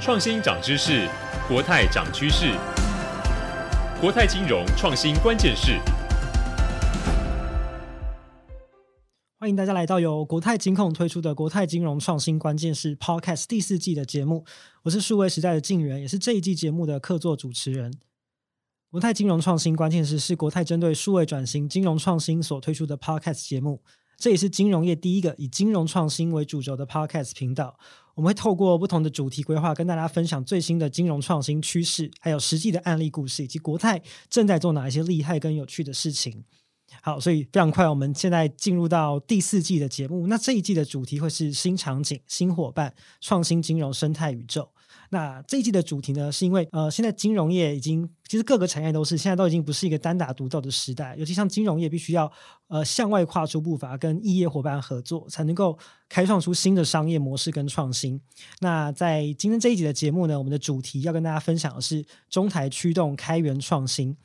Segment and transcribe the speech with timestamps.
[0.00, 1.06] 创新涨知识，
[1.46, 2.54] 国泰涨趋势。
[4.00, 5.78] 国泰金融创新关键是。
[9.38, 14.46] 欢迎大家来到由国泰金控推出的《国泰金融创新关键是》Podcast 第四季的节目。
[14.84, 17.92] 我是数位时代的静源，也是这一季节目的客座主持人。
[18.90, 23.82] 国泰金融创新关键是是国泰针对数位转型、金融创新所推出的 Podcast 节目。
[24.16, 27.78] 这也是金融业第一个以金融创新为主轴的 Podcast 频道。
[28.14, 36.44] 我们会透过不同的主题规划，跟大家分享最新的金融创新趋势，还有实际的案例故事，以及国泰正在做哪一些厉害跟有趣的事情。
[37.02, 40.26] 好，所以非常快，我们现在进入到第四季的节目。
[40.26, 44.68] 那这一季的主题会是新场景、新伙伴、创新金融生态宇宙。
[45.12, 52.30] 那这一季的主题呢，是因为呃，现在金融业已经其实各个产业都是现在都已经不是一个单打独斗的时代，尤其像金融业必须要
[52.68, 55.76] 呃向外跨出步伐，跟异业伙伴合作，才能够
[56.08, 58.20] 开创出新的商业模式跟创新。
[58.60, 64.16] 那在今天这一集的节目呢，我们的主题要跟大家分享的是中台驱动开源创新。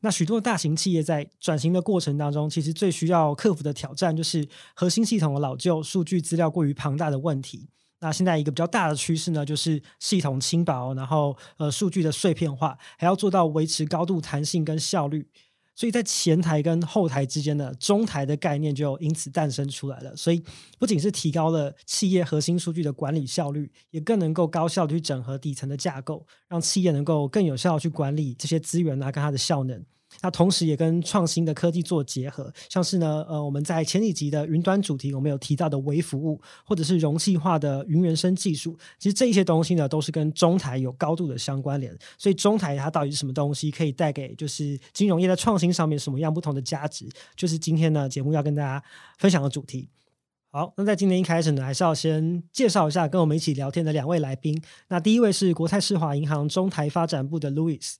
[0.00, 7.68] 那许多大型企业在转型的过程当中，其实最需要克服的挑战就是核心系统的老旧、数据资料过于庞大的问题。
[8.02, 15.26] 那现在一个比较大的趋势呢，就是系统轻薄，然后呃数据的碎片化，还要做到维持高度弹性跟效率。
[15.74, 20.14] 所以在前台跟后台之间的中台的概念就因此诞生出来了。
[20.14, 20.42] 所以
[20.78, 29.82] 不仅是提高了企业核心数据的管理效率，也更能够高效地去整合底层的架构，让企业能够更有效地去管理这些资源啊，跟它的效能。
[30.20, 41.96] 那同时也跟创新的科技做结合，像是呢，呃，我们在前几集的云端主题，我们有提到的微服务，或者是容器化的云原生技术，其实这一些东西呢，都是跟中台有高度的相关联。
[42.18, 48.82] 所以中台它到底是什么东西，可以带给就是金融业在创新上面什么样不同的价值，就是今天呢节目要跟大家
[49.18, 49.88] 分享的主题。
[50.50, 54.62] 好，那在今天一开始呢，还是要先介绍一下跟我们一起聊天的两位来宾。
[54.88, 57.94] 那第一位是国泰世华银行中台发展部的 Louis。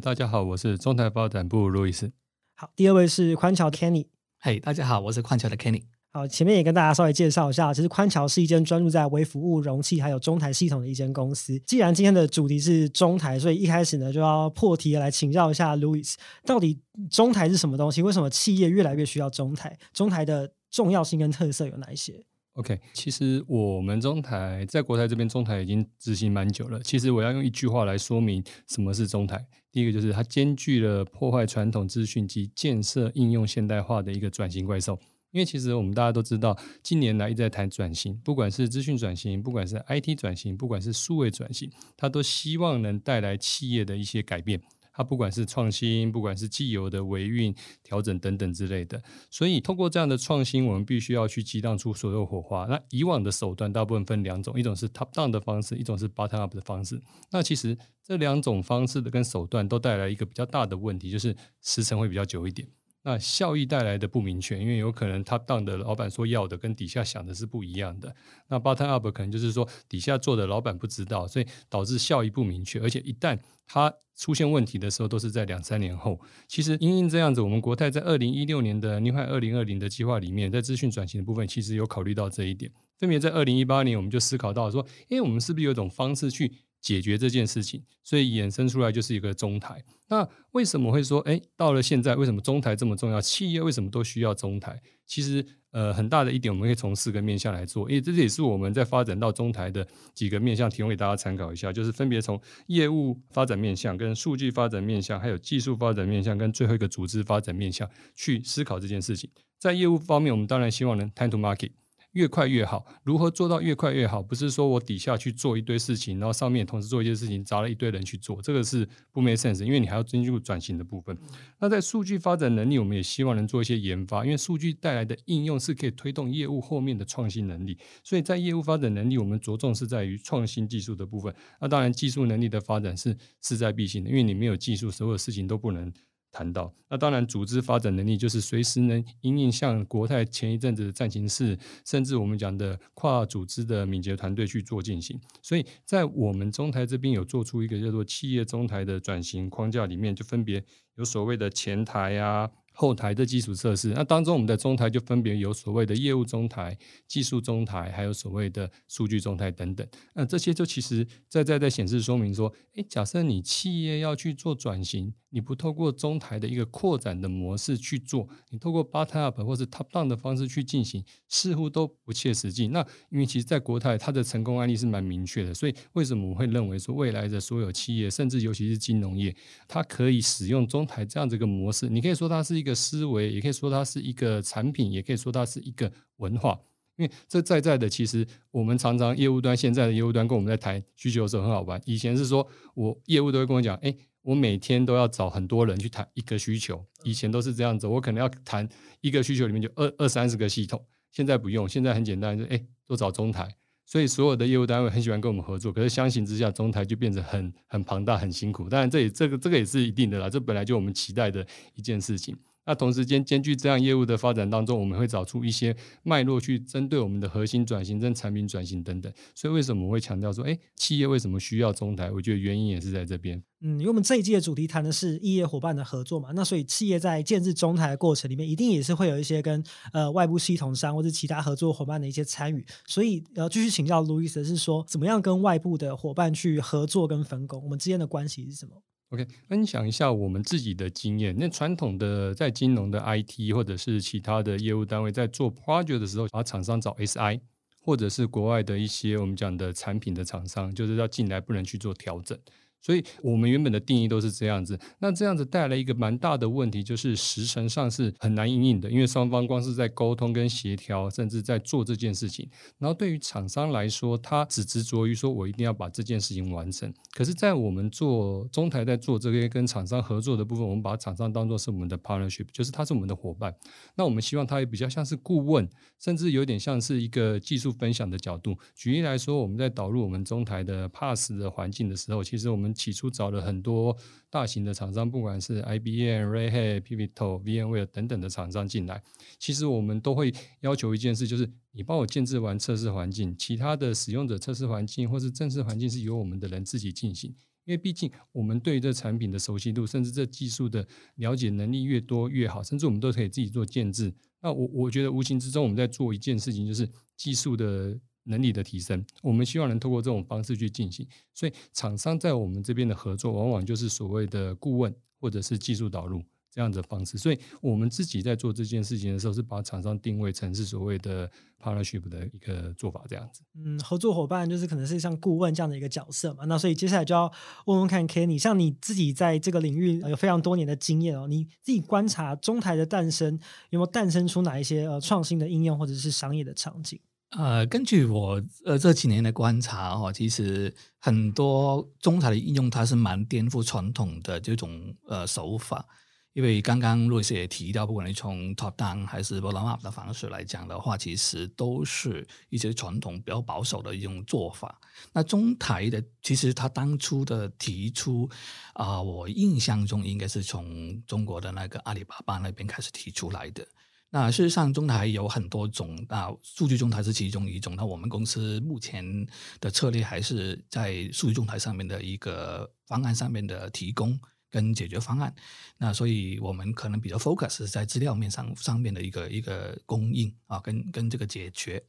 [0.00, 2.10] 大家好，我是中台发展部路易斯。
[2.56, 4.06] 好，第二位是宽桥 Kenny。
[4.40, 5.82] 嘿，大家好，我是宽桥的 Kenny。
[6.12, 11.58] 好，前面也跟大家稍微介绍一下，其实宽桥是一间专注在微服务、容器还有中台系统的一间公司。
[11.60, 16.14] 既然今天的主题是中台，所以一开始呢就要破题来请教一下 Louis，
[16.46, 16.80] 到底
[17.10, 18.00] 中台是什么东西？
[18.00, 19.78] 为什么企业越来越需要中台？
[19.92, 22.24] 中台的重要性跟特色有哪一些
[22.54, 26.80] ？OK，其实我们中台在国台这边，中台已经执行蛮久了。
[26.82, 29.46] 其实我要用一句话来说明什么是中台。
[29.70, 34.98] 第一个就是它兼具了破坏传统资讯及建设应用现代化的一个转型怪兽。
[35.30, 44.60] 因为其实我们大家都知道，近年来一直在谈转型，不管是资讯转型，不管是 IT 转型，不管是数位转型，它都希望能带来企业的一些改变。
[44.92, 52.66] 它不管是创新，不管是既有的维运调整等等之类的，所以通过这样的创新，我们必须要去激荡出所有火花。
[52.66, 57.00] 那以往的手段大部分分两种，一种是 top down 的方式，一种是 bottom up 的方式。
[57.30, 62.68] 那其实这两种方式的跟手段都带来一个比较大的问题，就是时程会比较久一点。
[63.04, 68.14] 那效益带来的不明确，因为有可能 top down 的老板说要的跟底下想的是不一样的。
[68.48, 72.80] 那 bottom up 可能就是说底下做的老板不知道，所以导致效益不明确。
[72.80, 76.20] 而且一旦它出现问题的时候，都是在两三年后。
[76.46, 82.70] 其实因应这样子，我们国泰在二零一六年的 New 二零二零的计划里面，在资讯转型的部分，其实有考虑到这一点。
[82.98, 89.82] 分别在二零一八年，我们就思考到说，诶，我们是不是有一种方式去解决这件事情，所以衍生出来就是一个中台。
[90.08, 93.20] 那为什么会说，哎，到了现在，为什么中台这么重要？
[93.20, 94.82] 企业为什么都需要中台？
[95.06, 101.72] 其实，呃，很大的一点，我们可以从四个面向来做，因为这也是我们在发展到中台的几个面向，提供给大家参考一下。
[101.72, 109.30] 就是分别从业务发展面向、跟数据发展面向、还有技术发展面向、跟最后一个组织发展面向去思考这件事情。
[109.58, 111.70] 在业务方面，我们当然希望能 time to market。
[112.12, 114.22] 越快越好，如何做到越快越好？
[114.22, 121.16] 不是说我底下去做一堆事情，然后上面同时做一些事情，砸了一堆人去做，这个是不 make sense，因为你还要进入转型的部分。
[121.58, 127.78] 那在数据发展能力，我们也希望能做一些研发，因为数据带来的应用是可以推动业务后面的创新能力。
[128.04, 131.34] 所以在业务发展能力，我们着重是在于创新技术的部分。
[131.60, 135.92] 那当然，技术能力的发展是势在必行的，因为你没有技术，所有事情都不能。
[136.32, 145.20] 谈到那当然，组织发展能力就是随时能因应像国泰前一阵子的战情室，甚至我们讲的跨组织的敏捷团队去做进行。
[145.42, 150.64] 所以在我们中台这边有做出一个叫做企业中台的转型框架里面，就分别
[150.96, 153.92] 有所谓的前台啊、后台的基础设施。
[153.94, 156.76] 那当中我们的中台就分别有所谓的业务中台、
[157.06, 159.86] 技术中台，还有所谓的数据中台等等。
[160.14, 165.14] 那这些就其实在在在显示说明说，诶，假设你企业要去做转型。
[165.32, 172.68] 你不透过中台的一个扩展的模式去做，你透过 bottom up 或者 top down 的方式去进行，似乎都不切实际。
[172.68, 179.34] 那因为其实，在国泰它的成功案例是蛮明确的，所以为什么我会认为说未来的所有企业，甚至尤其是金融业，
[179.66, 181.88] 它可以使用中台这样子一个模式？
[181.88, 186.60] 你可以说它是一个思维，也可以说它是一个产品，也可以说它是一个文化。
[186.96, 191.80] 因为这在在的，其实我们常常业务端现在的业务端跟我们在谈需求的时候很好玩。
[191.86, 193.96] 以前是说我业务都会跟我讲，哎。
[194.22, 198.68] 我每天都要找很多人去谈一个需求，以前都是这样子，我可能要谈
[199.00, 203.54] 一个需求里面就二二三十个系统，现在不用，现在很简单，就哎，都找中台，
[203.84, 208.68] 所以所有的业务单位很喜欢跟我们合作，可是相形之下，中台就变得很很庞大、很辛苦。
[208.68, 212.36] 当然，这也这个这个也是一定的啦，这本来就我们期待的一件事情。
[212.64, 219.12] 那同时间兼具这样业务的发展当中，我们会找出一些脉络去针对我们的核心转型、跟产品转型等等。
[219.34, 222.10] 所以为什么我会强调说，哎，企业为什么需要中台？
[222.10, 223.42] 我觉得原因也是在这边。
[223.64, 229.62] 嗯，因为我们这一季的主题谈的是异业伙伴的合作嘛，那所以企业在建置中台的过程里面，一定也是会有一些跟
[229.92, 232.64] 呃外部系统商或者其他合作伙伴的一些参与。
[232.86, 237.62] 所以呃，继续请教路易斯是说，怎么样跟外部的伙伴去合作跟分工？
[237.64, 238.82] 我们之间的关系是什么
[239.12, 241.36] ？OK，分享一下我们自己的经验。
[241.38, 247.38] 那传统的在金融的 IT 或者是其他的业务单位在做 project 的时候，把厂商找 SI，
[247.78, 252.38] 或者是国外的一些我们讲的产品的厂商，就是要进来不能去做调整。
[252.82, 262.50] 所以我们原本的定义都是这样子，那这样子带来一个蛮大的问题，就是时程上是很难应应的，因为双方光是在沟通跟协调，甚至在做这件事情。
[262.78, 266.92] 然后对于厂商来说，他只执着于说我一定要把这件事情完成。
[267.12, 273.54] 可是，在我们做中台在做这个跟厂商合作的部分，我们把厂商当做是我们的 partnership，就是他是我们的伙伴。
[273.94, 275.68] 那我们希望他也比较像是顾问，
[276.00, 278.56] 甚至有点像是一个技术分享的角度。
[278.74, 283.96] 举例来说，我们在导入我们中台的 PaaS 的环境的时候，其实我们起初找了很多
[284.30, 289.02] 大型的厂商，不管是 IBM、Red Hat、Pivotal、VMware 等等的厂商进来，
[289.38, 297.30] 其实我们都会要求一件事，就是你帮我建置完测试环境，其他的使用者测试环境或是正式环境是由我们的人自己进行，
[297.64, 300.86] 因为毕竟我们对这产品的熟悉度，甚至这技术的
[301.16, 304.12] 了解能力越多越好，甚至我们都可以自己做建置。
[304.40, 307.98] 那我我觉得无形之中我们在做一件事情，就是技术的。
[308.24, 311.06] 能力的提升，我们希望能透过这种方式去进行。
[311.34, 317.18] 所以，厂商在我们这边的合作，往往就是所谓的顾问或者是技术导入这样的方式。
[317.18, 321.28] 所以，我们自己在做这件事情的时候，是把厂商定位成是所谓的
[321.60, 323.42] partnership 的一个做法，这样子。
[323.54, 326.44] 嗯，合作伙伴就是可能是像顾问这样的一个角色嘛。
[326.44, 327.32] 那所以接下来就要
[327.64, 333.38] 问问看，Kenny，像你自己在这个领域有非常多年的经验哦，你自己观察中台的诞生，
[333.70, 337.00] 有没有诞生出哪一些呃创新的应用或者是商业的场景？
[337.32, 345.86] 呃，根据我呃这几年的观察哦，其实很多中台的应用，它是蛮颠覆传统的这种呃手法。
[346.34, 354.80] 因为刚刚 Louis 也提到，不管你从 top down 还是 bottom up 的方式来讲的话，其实都是一些传统比较保守的一种做法。
[355.12, 358.28] 那中台的其实他当初的提出
[358.72, 363.66] 啊、我印象中应该是从中国的那个阿里巴巴那边开始提出来的。
[364.14, 367.74] 那事实上，中台有很多种，那数据中台是其中一种。
[367.74, 369.26] 那我们公司目前
[369.58, 374.20] 的策略还是在数据中台上面的一个方案上面的提供
[374.50, 375.34] 跟解决方案。
[375.78, 381.82] 那所以我们可能比较 focus 在资料面上上面的一个一个供应啊，跟跟这个解决。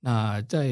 [0.00, 0.68] 那在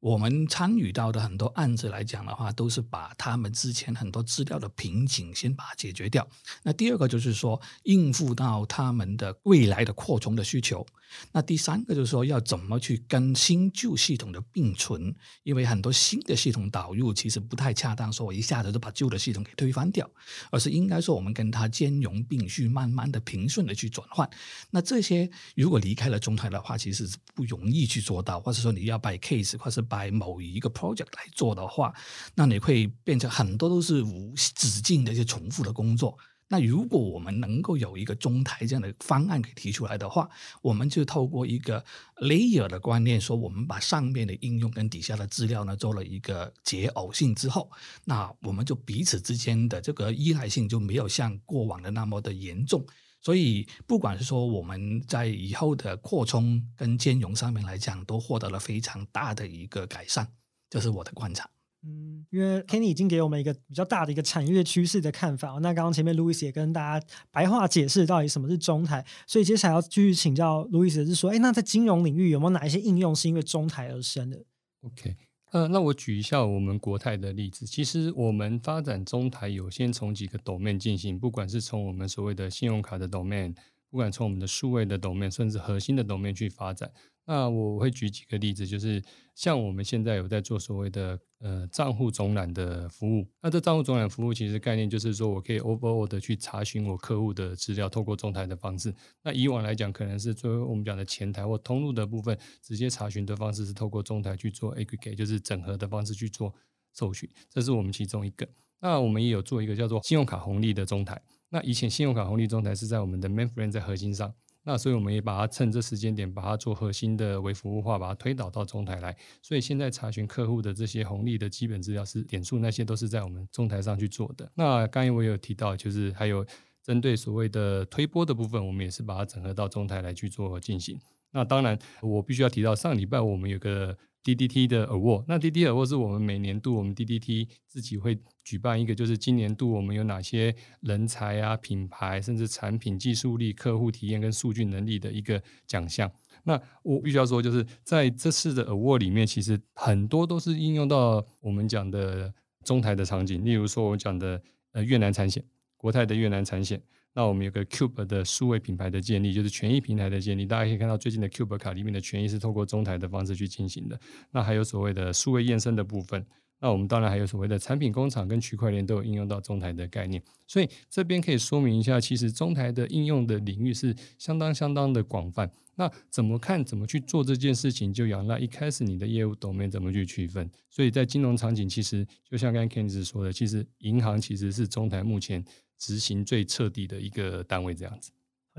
[0.00, 6.26] 我们参与到的很多案子来讲的话，都是把他们之前很多资料的瓶颈先把它解决掉。
[6.62, 10.84] 那第二个就是说，应付到他们的未来的扩充的需求。
[11.32, 15.14] 那第三个就是说，要怎么去跟新旧系统的并存？
[15.42, 20.08] 因为很多新的系统导入其实不太恰当，说我一下子就把旧的系统给推翻掉，
[20.50, 24.28] 而是应该说我们跟它兼容并蓄，慢慢的平顺的去转换。
[24.70, 31.92] 那这些如果离开了中台的话，其实是不容易去做到，或者说你要 by case，或是 by 某一个 project 来做的话，
[32.36, 36.16] 那你会变成很多都是无止境的一些重复的工作。
[36.52, 40.28] 那如果我们能够有一个中台这样的方案给提出来的话，
[40.62, 41.84] 我们就透过一个
[42.22, 47.70] layer 的观念，说我们把上面的应用跟底下的资料呢做了一个解耦性之后，
[48.04, 52.84] 那我们就彼此之间的这个依赖性就没有像过往的那么的严重。
[53.20, 60.26] 所以不管是说我们在以后的扩充跟兼容上面来讲，都获得了非常大的一个改善，
[60.68, 61.48] 这是我的观察。
[61.82, 65.52] 嗯，因为 Kenny 已经给我们一个比较大的一个产业趋势的看法。
[65.62, 74.44] 那刚刚前面 Louis 也跟大家白话解释到底什么是中台，所以接下来要继续请教 Louis 的是说，哎，那在金融领域有没有哪一些应用是因为中台而生的
[74.82, 75.16] ？OK，
[75.50, 77.66] 呃，那我举一下我们国泰的例子。
[77.66, 83.52] 其实我们发展中台有先从几个 domain 进行，不管是从我们所谓的信用卡的 domain，
[83.90, 86.90] 不管从我们的数位的 domain，甚至核心的 domain 去发展。
[87.26, 89.00] 那我会举几个例子，就是
[89.36, 93.24] 像我们现在有在做所谓的呃账户总览的服务。
[93.40, 98.92] 那这账户总览服务其实概念就是说我可以 overall 的去查询我客户的资料，透过中台的方式。
[99.22, 106.52] 那以往来讲，可能是作为我们讲的前台或通路的部分，直接查询的方式是透过中台去做 aggregate，就是整合的方式去做
[106.92, 107.30] 搜寻。
[107.48, 108.48] 这是我们其中一个。
[108.80, 111.20] 那我们也有做一个叫做信用卡红利的中台。
[111.50, 114.32] 那以前信用卡红利中台是在我们的 mainframe 在核心上。
[114.62, 119.16] 那所以我们也把它趁这时间点，把它做核心的微服务化，把它推导到中台来。
[119.42, 124.52] 所以现在查询客户的这些红利的基本资料是点数，那些都是在我们中台上去做的。
[124.54, 126.46] 那刚才我有提到，就是还有
[126.82, 131.00] 针对所谓的推波的部分，我们也是把它整合到中台来去做进行。
[131.32, 133.96] 那当然，我必须要提到，上礼拜我们有个。
[134.22, 146.12] DDT 的 Award，那 DDT Award 是我们每年度我们 DDT 自己会举办一个，就是今年度我们有哪些人才啊、品牌，甚至产品技术力、客户体验跟数据能力的一个奖项。
[146.44, 152.30] 那我必须要说，就是在这次的 Award 里面，其实很多都是应用到我们讲的
[152.62, 155.42] 中台的场景，例如说我讲的呃越南产险，
[155.78, 156.82] 国泰的越南产险。
[157.12, 160.46] 那我们有个 Cube 的数位品牌的建立，就是权益平台的建立。
[160.46, 163.98] 大家可以看到，最近的 Cube 卡里面的权益是透过中台的方式去进行的。
[164.30, 166.24] 那还有所谓的数位验证的部分。
[166.60, 170.22] 那我们当然还有所谓的产品工厂跟区块链都有应用到中台的概念。
[170.46, 175.50] 所以这边可以说明一下，其实中台的应用的领域是相当相当的广泛。
[175.76, 180.50] 那怎么看，怎么去做这件事情，就仰赖一开始你的业务都没怎么去区分。
[180.68, 185.44] 所以在金融场景，其实就像刚才 Kenneth 说的，其实银行其实是中台目前。
[185.80, 188.10] 执行最彻底的一个单位，这样子。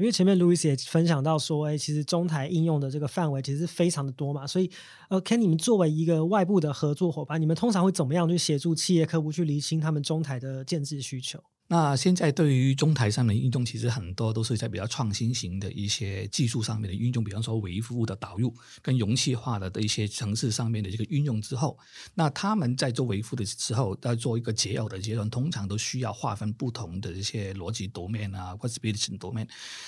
[0.01, 4.67] 因为前面 Louis 也分享到说，哎，其实中台应用的这个范围其实是非常的多嘛，所以，
[5.09, 11.39] 呃，K，你们作为一个外部的合作伙伴，你们通常会怎么样去协助企业客户去厘清他们中台的建制需求？
[11.71, 21.79] 那现在对于中台上的应用，其实很多都是在比较创新型的一些技术上面的运用，比方说维护的导入跟容器化的的一些层次上面的这个运用之后，
[22.13, 29.47] 那他们在做维护的时候，在做一个解耦的阶段，通常都需要划分不同的一些逻辑 domain 啊，或者 speech domain。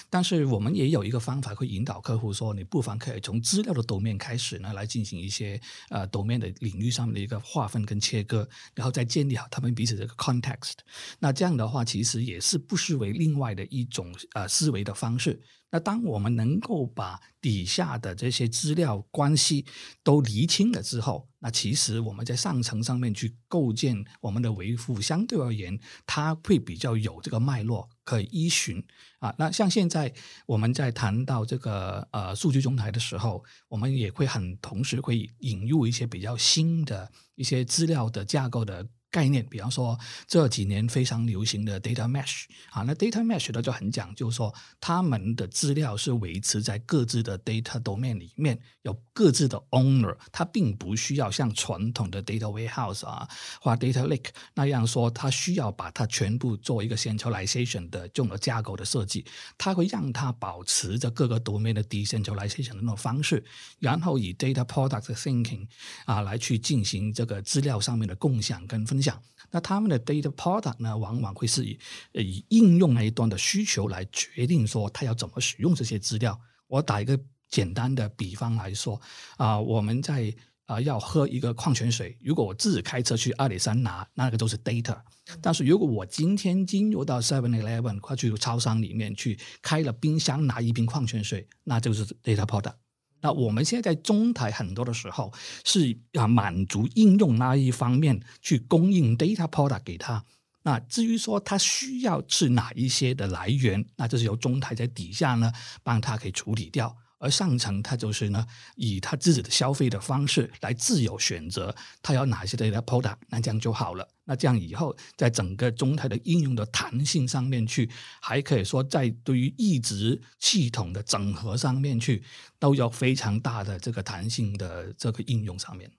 [0.09, 5.59] 但是我们也有一个方法会引导客户说，你不妨可以从资料的 domain 开始呢，来进行一些
[5.89, 10.75] 呃 domain 的领域上面的一个划分跟切割，然后再建立好他们彼此这个 context。
[11.19, 11.72] 那这样的话。
[11.73, 15.41] 话其实也是不失为另外的一种呃思维的方式。
[15.71, 19.65] 那当我们能够把底下的这些资料关系
[20.03, 28.85] 都厘清了之后，那其实我们在上层上面去构建我们的维护，相对而言，它会比较有这个脉络可以依循
[29.17, 29.33] 啊。
[29.39, 30.13] 那像现在
[30.45, 38.87] 我们在谈到这个呃数据中台的时候，我们也会很同时会引入一些比较新的一些资料的架构的。
[39.13, 44.51] 概念，比方说这几年非常流行的 data mesh 啊，那 data mesh 呢就很讲究说，
[44.81, 53.29] 他们的资料是维持在各自的 data domain 里面，有各自的 owner，它并不需要像传统的 data warehouse 啊
[53.61, 59.23] 或 data lake 那样说，它需要把它全部做一个 centralization 的这种架构的设计，
[59.59, 63.43] 它会让它保持着各个 domain 的 decentralization 的那种方式，
[63.77, 65.67] 然后以 data product thinking
[66.05, 69.13] 啊来去进行这个资料上面的共享跟分享。
[69.13, 71.77] 讲，那他们的 data product 呢，往往会是以
[72.13, 76.39] 以应用那一端的需求来决定说他要怎么使用这些资料。
[76.67, 77.19] 我打一个
[77.49, 78.95] 简单的比方来说，
[79.35, 80.33] 啊、呃，我们在
[80.65, 84.97] 啊、呃、要喝一个矿泉水，如果我自己开车去阿里山拿，那个都是 data。
[85.41, 92.75] 但是如果我今天进入到 Seven Eleven 快去超商里面去开了冰箱拿一瓶矿泉水，那就是 data product。
[93.23, 95.31] 那我们现在在中台很多的时候
[95.63, 100.23] 是要满足应用那一方面去供应 data product 给他。
[100.63, 105.51] 那至于说他需要是哪一些的来源，那就是由中台在底下呢
[105.83, 106.95] 帮他可以处理掉。
[107.23, 114.05] 而上层，他就是呢，以他自己的消费的方式来自由选择，他要哪些的 product，那这样就好了。
[114.25, 117.89] 那这样以后，在整个中台的应用的弹性上面去，
[118.21, 122.21] 还可以说在对于一直系统的整合上面去，
[122.59, 125.89] 都有非常大的这个弹性的这个应用上面。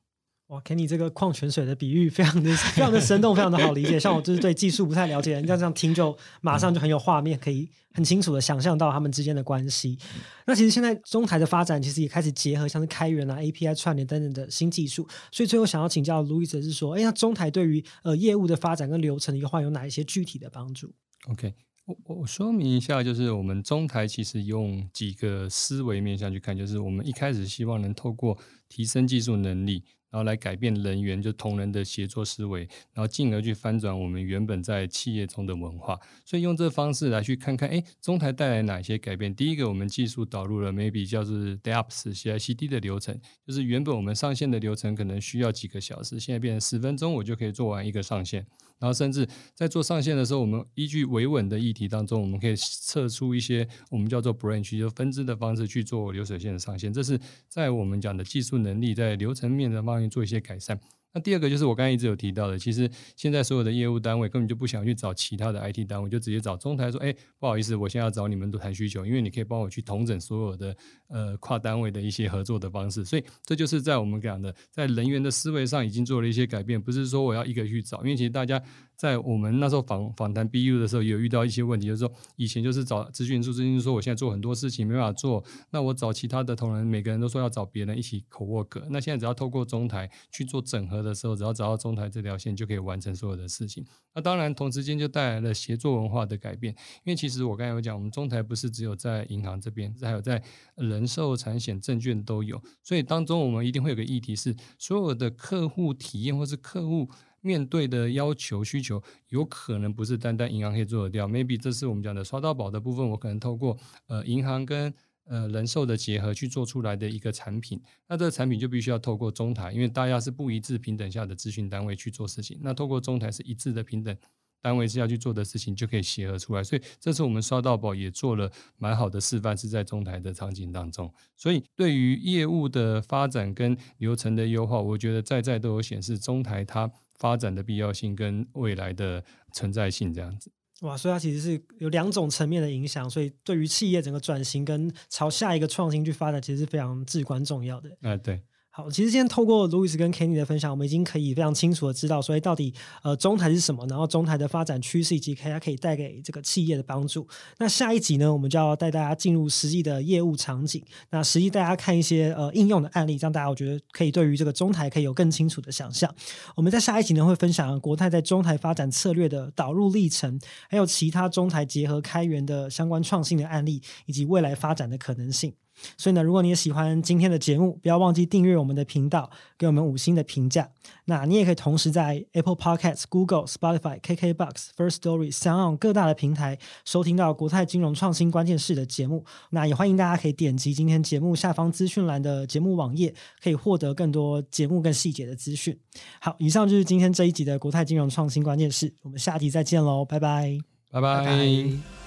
[0.48, 3.98] 哇，Kenny 这个矿泉水的比喻非常的 非常的生动，非常的好理解。
[3.98, 9.98] 像我就是对技术不太了解，人家这样听就马上就很有画面，可以很清楚的想象到他们之间的关系。
[10.46, 15.08] 那其实现在中台的发展，其实也开始结合像是开源啊、API 串联等等的新技术。
[15.32, 20.92] 所以最后想要请教 Louis 是说，哎，那中台对于呃业务的发展跟流程的优化有哪一些具体的帮助
[21.30, 21.54] ？OK，
[21.86, 28.36] 我我说明一下，就是我们中台其实用几个思维面向去看，就是我们一开始希望能透过
[28.68, 29.84] 提升技术能力。
[30.14, 32.60] 然后来改变人员就同人的协作思维，
[32.92, 35.98] 然后进而去翻转我们原本在企业中的文化。
[36.24, 39.34] 所以用这方式来去看看，哎，中台带来哪些改变？
[39.34, 48.46] 第一个，我们技术导入了 maybe 叫做 DevOps CI/CD 的流程，就是原本我们上线的流程可能需要几个小时，现在变成十分钟，我就可以做完一个上线。
[48.84, 56.92] 然后甚至在做上线的时候，我们依据维稳的议题当中，我们可以测出一些我们叫做 branch 就分支的方式去做流水线的上线。
[56.92, 60.78] 这是在我们讲的技术能力在流程面的方面做一些改善。
[61.14, 78.60] 那第二个就是我刚才一直有提到的，其实现在所有的业务单位根本就不想去找其他的 IT 单位，就直接找中台说：“哎，不好意思，我现在要找你们都谈需求，因为你可以帮我去统整所有的呃跨单位的一些合作的方式。”所以这就是在我们讲的，在人员的思维上已经做了一些改变，不是说我要一个去找，因为其实大家。
[78.96, 93.84] 在我们那时候访访谈 BU 的时候，有遇到一些问题，就是说以前就是找咨询师，咨询师说我现在做很多事情没办法做，那我找其他的同仁，每个人都说要找别人一起 co-work，那现在只要透过中台去做整合的时候，只要找到中台这条线，就可以完成所有的事情。
[94.14, 96.72] 那当然，同时间就带来了协作文化的改变，
[97.04, 100.42] 因为其实我刚才有讲，我们中台不是只有在银行这边，还有在
[100.76, 107.08] 人寿、产险、证券都有，所以当中我们一定会有个议题是，所有的客户体验或是客户。
[107.44, 111.28] 面对的要求需求，有可能不是单单银行可以做得掉。
[111.28, 114.92] Maybe 这是我们讲的刷到宝的部分，我可能透过呃银行跟
[115.26, 117.82] 呃人寿的结合去做出来的一个产品。
[118.08, 122.58] 那这个产品就必须要透过中台，因为大家是不一致平等下的咨询单位去做事情。
[122.62, 124.16] 那透过中台是一致的平等
[124.62, 126.64] 单位是要去做的事情，就可以协和出来。
[126.64, 131.12] 所以这次我们刷到宝也做了蛮好的示范，是在中台的场景当中。
[131.36, 136.90] 所以对于业务的发展跟流程的优化，我觉得在在都有显示中台它。
[137.18, 140.50] 发展的必要性跟未来的存在性这样子，
[140.82, 147.90] 哇，所以它其实是有两种层面的影响，所以对于企业整个转型跟朝下一个创新去发展，其实是非常至关重要的。
[148.02, 148.42] 哎，对。
[148.76, 157.24] 好，其实今天透过 Louis 跟 Kenny 的分享，我们已经可以非常清楚的知道，所以到底呃中台是什么，然后中台的发展趋势以及它可以带给这个企业的帮助。
[157.58, 166.12] 那下一集呢，我们就要带大家进入实际的业务场景，那实际大家看一些呃应用的案例，这样大家我觉得可以对于这个中台可以有更清楚的想象。
[166.56, 170.36] 我们在下一集呢会分享国泰在中台发展策略的导入历程，
[170.68, 175.54] 还有其他中台结合开源的相关创新的案例，以及未来发展的可能性。
[175.96, 180.68] 所以呢，如果你也喜欢今天的节目，不要忘记订阅我们的频道，给我们五星的评价。
[181.06, 189.24] 那你也可以同时在 Apple Podcasts、Google、Spotify、KKBox、First Story、SoundOn 各大的平台收听到国泰金融创新关键势的节目。
[189.50, 195.78] 那也欢迎大家可以点击今天节目下方资讯栏的节目网页，可以获得更多节目更细节的资讯。
[196.20, 200.58] 好，以上就是今天这一集的国泰金融创新关键势，我们下集再见喽，拜拜，
[200.90, 201.24] 拜拜。
[201.24, 202.03] 拜拜。